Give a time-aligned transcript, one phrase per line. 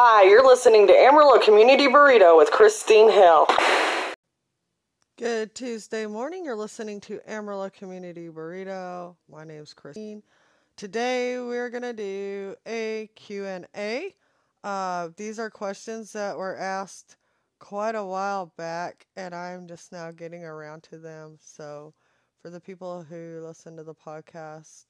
[0.00, 3.48] Hi, you're listening to Amarillo Community Burrito with Christine Hill.
[5.16, 6.44] Good Tuesday morning.
[6.44, 9.16] You're listening to Amarillo Community Burrito.
[9.28, 10.22] My name's Christine.
[10.76, 14.14] Today we're going to do a Q&A.
[14.62, 17.16] Uh, these are questions that were asked
[17.58, 21.38] quite a while back and I'm just now getting around to them.
[21.40, 21.92] So
[22.40, 24.84] for the people who listen to the podcast,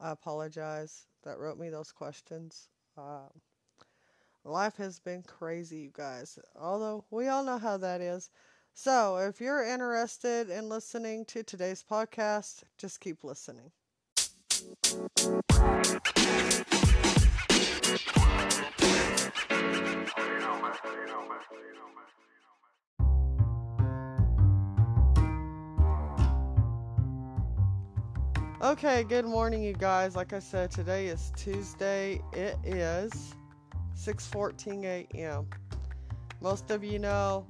[0.00, 2.68] I apologize that wrote me those questions.
[2.98, 3.28] Uh,
[4.44, 6.38] life has been crazy, you guys.
[6.58, 8.30] Although we all know how that is.
[8.74, 13.70] So, if you're interested in listening to today's podcast, just keep listening.
[28.60, 30.16] Okay, good morning you guys.
[30.16, 32.20] Like I said, today is Tuesday.
[32.32, 33.34] It is
[33.96, 35.46] 6:14 a.m.
[36.40, 37.46] Most of you know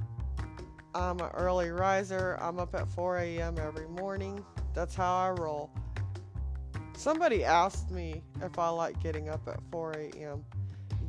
[0.94, 2.38] I'm an early riser.
[2.40, 3.56] I'm up at 4 a.m.
[3.58, 4.44] every morning.
[4.74, 5.70] That's how I roll.
[6.96, 10.44] Somebody asked me if I like getting up at 4 a.m.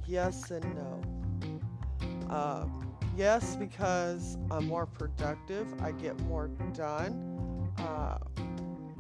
[0.07, 2.33] Yes and no.
[2.33, 2.65] Uh,
[3.15, 5.67] yes, because I'm more productive.
[5.81, 7.71] I get more done.
[7.77, 8.17] Uh,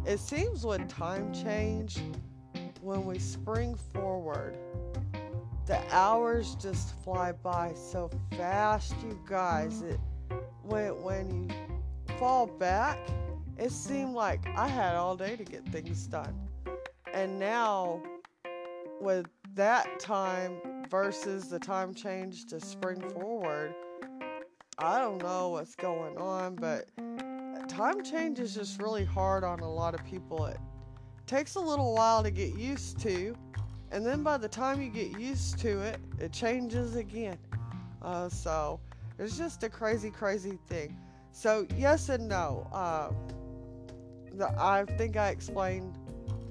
[0.05, 1.99] it seems when time change,
[2.81, 4.55] when we spring forward,
[5.65, 9.81] the hours just fly by so fast, you guys.
[9.81, 9.99] It
[10.63, 12.99] when when you fall back,
[13.57, 16.35] it seemed like I had all day to get things done.
[17.13, 18.01] And now
[19.01, 20.57] with that time
[20.89, 23.73] versus the time change to spring forward,
[24.77, 26.89] I don't know what's going on, but
[27.69, 30.45] time change is just really hard on a lot of people.
[30.45, 30.57] It
[31.25, 33.35] takes a little while to get used to,
[33.91, 37.37] and then by the time you get used to it, it changes again.
[38.01, 38.79] Uh, so
[39.17, 40.97] it's just a crazy, crazy thing.
[41.31, 42.67] So yes and no.
[42.71, 43.11] Uh,
[44.33, 45.97] the, I think I explained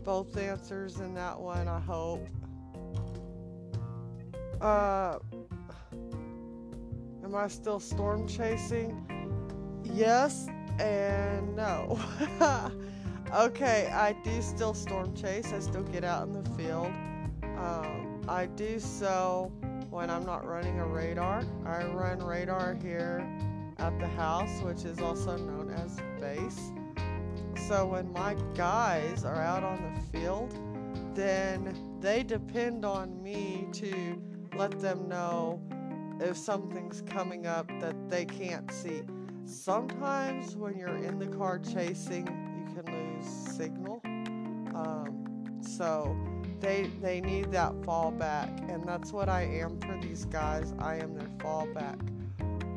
[0.04, 1.68] both answers in that one.
[1.68, 2.26] I hope.
[4.60, 5.18] Uh,
[7.24, 9.06] am I still storm chasing?
[9.84, 10.46] Yes,
[10.78, 11.98] and no.
[13.34, 15.52] okay, I do still storm chase.
[15.52, 16.92] I still get out in the field.
[17.64, 19.50] Um, I do so
[19.88, 21.42] when I'm not running a radar.
[21.64, 23.26] I run radar here
[23.78, 26.72] at the house, which is also known as base.
[27.66, 30.54] So when my guys are out on the field,
[31.14, 34.20] then they depend on me to
[34.56, 35.62] let them know
[36.20, 39.02] if something's coming up that they can't see.
[39.46, 43.26] Sometimes when you're in the car chasing, you can lose
[43.56, 44.00] signal.
[44.74, 46.14] Um, so
[46.60, 50.74] they they need that fallback, and that's what I am for these guys.
[50.78, 51.98] I am their fallback.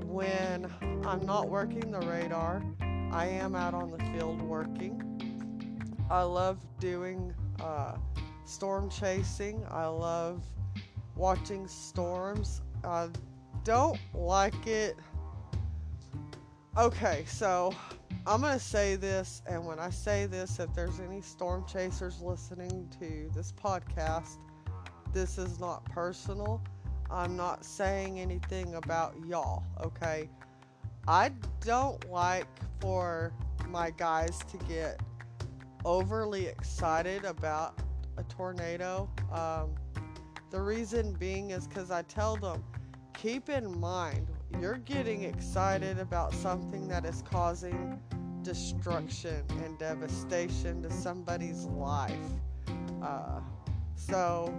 [0.03, 0.71] When
[1.05, 2.63] I'm not working the radar,
[3.11, 5.03] I am out on the field working.
[6.09, 7.97] I love doing uh,
[8.45, 9.63] storm chasing.
[9.69, 10.43] I love
[11.15, 12.61] watching storms.
[12.83, 13.09] I
[13.63, 14.97] don't like it
[16.77, 17.73] Okay, so
[18.27, 22.21] I'm going to say this, and when I say this, if there's any storm chasers
[22.21, 24.39] listening to this podcast,
[25.13, 26.61] this is not personal.
[27.09, 30.29] I'm not saying anything about y'all, okay?
[31.07, 32.47] I don't like
[32.81, 33.31] for
[33.69, 34.99] my guys to get
[35.85, 37.79] overly excited about
[38.17, 39.09] a tornado.
[39.31, 39.73] Um,
[40.51, 42.61] the reason being is because I tell them,
[43.13, 44.27] keep in mind
[44.59, 47.99] you're getting excited about something that is causing
[48.47, 52.13] destruction and devastation to somebody's life.
[53.03, 53.41] Uh,
[53.95, 54.53] so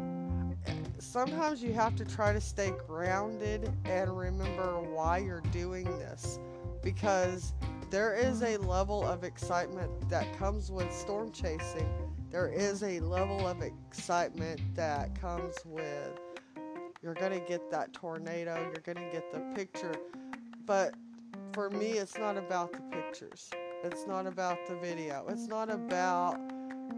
[0.99, 6.39] sometimes you have to try to stay grounded and remember why you're doing this
[6.83, 7.55] because
[7.91, 11.89] there is a level of excitement that comes with storm chasing.
[12.29, 16.21] There is a level of excitement that comes with
[17.03, 19.95] you're going to get that tornado, you're going to get the picture.
[20.67, 20.93] But
[21.53, 23.51] for me, it's not about the pictures,
[23.85, 26.39] it's not about the video, it's not about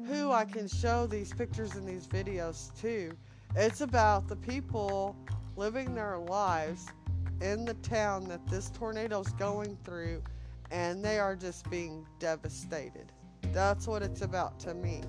[0.06, 3.12] who I can show these pictures and these videos to.
[3.56, 5.16] It's about the people
[5.56, 6.86] living their lives
[7.40, 10.22] in the town that this tornado is going through
[10.70, 13.12] and they are just being devastated.
[13.52, 15.02] That's what it's about to me.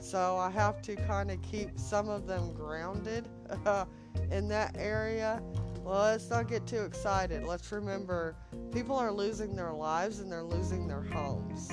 [0.00, 3.28] So I have to kind of keep some of them grounded
[3.66, 3.84] uh,
[4.30, 5.42] in that area,
[5.86, 7.44] let's not get too excited.
[7.44, 8.34] Let's remember
[8.72, 11.70] people are losing their lives and they're losing their homes.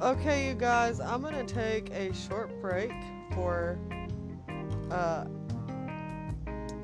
[0.00, 2.92] Okay, you guys, I'm going to take a short break
[3.34, 3.78] for
[4.90, 5.24] uh,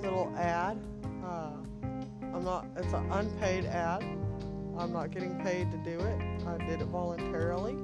[0.02, 0.78] little ad.
[1.24, 1.52] Uh,
[2.34, 2.66] I'm not.
[2.76, 4.02] It's an unpaid ad.
[4.76, 6.46] I'm not getting paid to do it.
[6.46, 7.76] I did it voluntarily.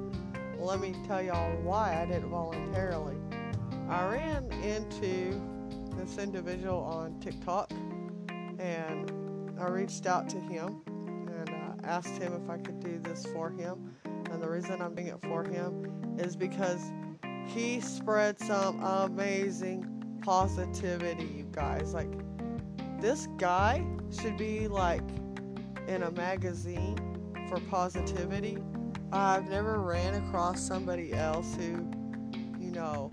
[0.58, 3.16] Let me tell y'all why I did it voluntarily.
[3.88, 5.40] I ran into
[5.96, 7.70] this individual on TikTok
[8.58, 9.12] and
[9.60, 13.50] I reached out to him and uh, asked him if I could do this for
[13.50, 13.94] him.
[14.04, 16.80] And the reason I'm doing it for him is because
[17.46, 21.92] he spread some amazing positivity, you guys.
[21.92, 22.10] Like,
[23.00, 25.02] this guy should be like
[25.88, 26.96] in a magazine
[27.48, 28.58] for positivity.
[29.12, 31.86] I've never ran across somebody else who,
[32.58, 33.10] you know,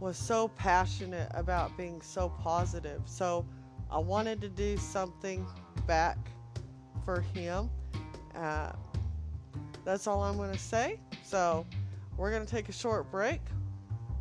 [0.00, 3.02] was so passionate about being so positive.
[3.04, 3.46] So
[3.90, 5.46] I wanted to do something
[5.86, 6.16] back
[7.04, 7.70] for him.
[8.34, 8.72] Uh,
[9.84, 10.98] that's all I'm going to say.
[11.22, 11.66] So
[12.16, 13.40] we're going to take a short break.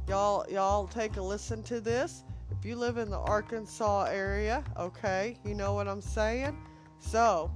[0.07, 2.23] Y'all, y'all take a listen to this.
[2.57, 6.57] If you live in the Arkansas area, okay, you know what I'm saying.
[6.99, 7.51] So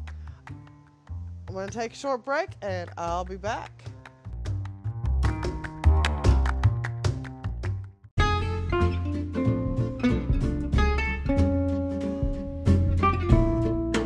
[1.48, 3.84] I'm going to take a short break and I'll be back.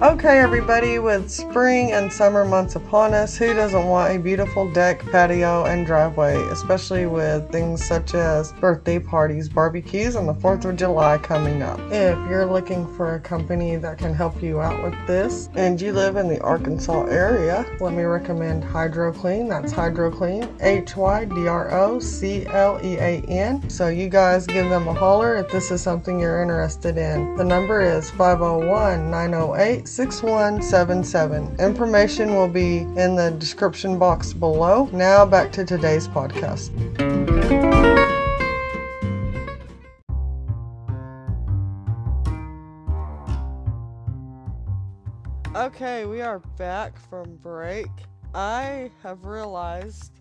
[0.07, 5.05] Okay, everybody, with spring and summer months upon us, who doesn't want a beautiful deck,
[5.11, 10.77] patio, and driveway, especially with things such as birthday parties, barbecues, and the 4th of
[10.77, 11.77] July coming up?
[11.91, 15.91] If you're looking for a company that can help you out with this and you
[15.91, 19.49] live in the Arkansas area, let me recommend HydroClean.
[19.49, 23.69] That's HydroClean, H Y D R O C L E A N.
[23.69, 27.35] So you guys give them a holler if this is something you're interested in.
[27.35, 31.59] The number is 501 908 6177.
[31.59, 34.87] Information will be in the description box below.
[34.93, 36.69] Now back to today's podcast.
[45.55, 47.87] Okay, we are back from break.
[48.35, 50.11] I have realized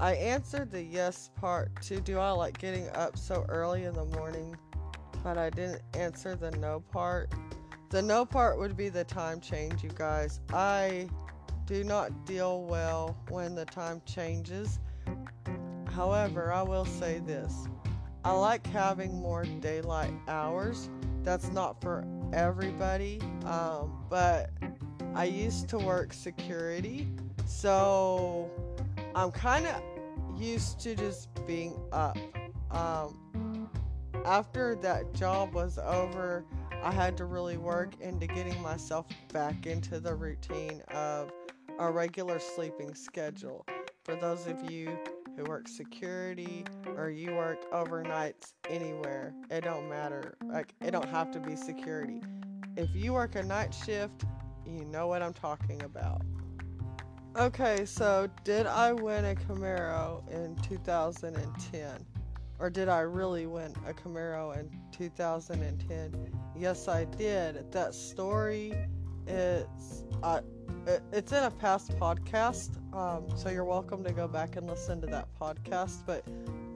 [0.00, 4.06] I answered the yes part to do I like getting up so early in the
[4.06, 4.56] morning,
[5.22, 7.30] but I didn't answer the no part.
[7.92, 10.40] The no part would be the time change, you guys.
[10.50, 11.10] I
[11.66, 14.78] do not deal well when the time changes.
[15.94, 17.68] However, I will say this
[18.24, 20.88] I like having more daylight hours.
[21.22, 22.02] That's not for
[22.32, 24.48] everybody, um, but
[25.14, 27.08] I used to work security,
[27.44, 28.50] so
[29.14, 29.82] I'm kind of
[30.40, 32.16] used to just being up.
[32.70, 33.68] Um,
[34.24, 36.46] after that job was over,
[36.82, 41.30] I had to really work into getting myself back into the routine of
[41.78, 43.64] a regular sleeping schedule.
[44.04, 44.98] For those of you
[45.36, 46.64] who work security
[46.96, 50.36] or you work overnights anywhere, it don't matter.
[50.44, 52.20] Like it don't have to be security.
[52.76, 54.24] If you work a night shift,
[54.66, 56.22] you know what I'm talking about.
[57.38, 62.06] Okay, so did I win a Camaro in 2010?
[62.62, 66.32] Or did I really win a Camaro in 2010?
[66.56, 67.72] Yes, I did.
[67.72, 68.72] That story,
[69.26, 70.42] it's uh,
[71.12, 75.08] it's in a past podcast, um, so you're welcome to go back and listen to
[75.08, 76.06] that podcast.
[76.06, 76.24] But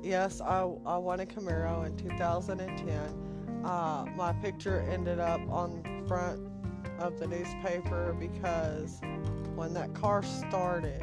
[0.02, 3.64] yes, I I won a Camaro in 2010.
[3.64, 6.40] Uh, my picture ended up on the front
[6.98, 9.00] of the newspaper because
[9.54, 11.00] when that car started,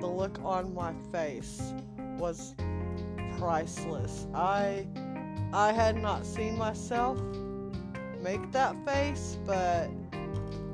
[0.00, 1.74] the look on my face
[2.16, 2.54] was
[3.44, 4.26] priceless.
[4.34, 4.86] I
[5.52, 7.20] I had not seen myself
[8.22, 9.88] make that face, but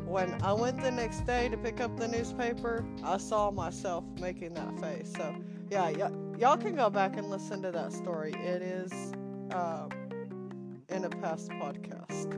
[0.07, 4.55] when I went the next day to pick up the newspaper, I saw myself making
[4.55, 5.13] that face.
[5.17, 5.35] So,
[5.69, 8.33] yeah, y- y'all can go back and listen to that story.
[8.35, 8.93] It is
[9.53, 9.89] um,
[10.89, 12.29] in a past podcast.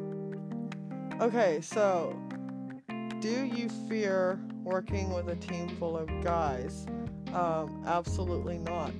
[1.20, 2.18] Okay, so
[3.20, 6.86] do you fear working with a team full of guys?
[7.34, 8.92] Um, absolutely not.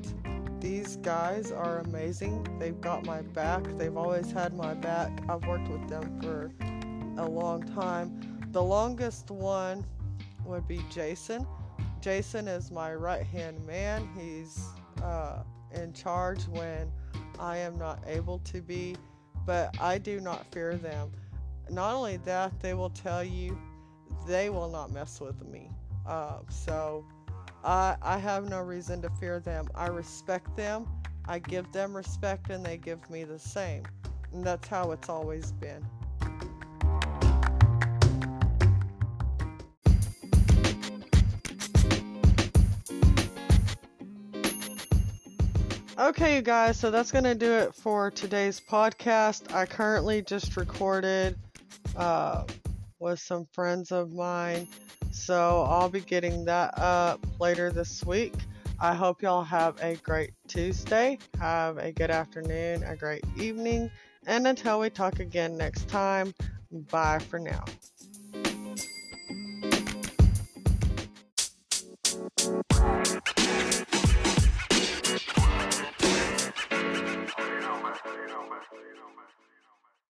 [0.62, 2.46] These guys are amazing.
[2.60, 3.64] They've got my back.
[3.76, 5.10] They've always had my back.
[5.28, 6.52] I've worked with them for
[7.20, 8.46] a long time.
[8.52, 9.84] The longest one
[10.44, 11.48] would be Jason.
[12.00, 14.08] Jason is my right hand man.
[14.16, 14.68] He's
[15.02, 15.42] uh,
[15.74, 16.92] in charge when
[17.40, 18.94] I am not able to be,
[19.44, 21.10] but I do not fear them.
[21.70, 23.58] Not only that, they will tell you
[24.28, 25.70] they will not mess with me.
[26.06, 27.04] Uh, so
[27.64, 29.68] I, I have no reason to fear them.
[29.74, 30.86] I respect them.
[31.26, 33.84] I give them respect and they give me the same.
[34.32, 35.84] And that's how it's always been.
[45.98, 49.54] Okay, you guys, so that's going to do it for today's podcast.
[49.54, 51.38] I currently just recorded
[51.94, 52.44] uh,
[52.98, 54.66] with some friends of mine,
[55.24, 58.34] so I'll be getting that up later this week.
[58.80, 63.88] I hope y'all have a great Tuesday, have a good afternoon, a great evening,
[64.26, 66.34] and until we talk again next time,
[66.90, 67.64] bye for now.